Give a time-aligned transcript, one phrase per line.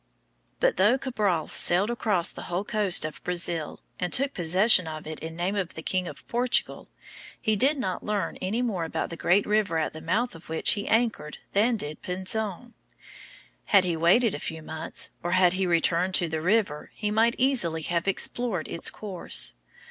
[0.59, 5.19] But though Cabral sailed along the whole coast of Brazil, and took possession of it
[5.19, 6.89] in the name of the King of Portugal,
[7.39, 10.71] he did not learn any more about the great river at the mouth of which
[10.71, 12.73] he anchored than did Pinzon.
[13.67, 17.35] Had he waited a few months, or had he returned to the river, he might
[17.37, 19.53] easily have explored its course.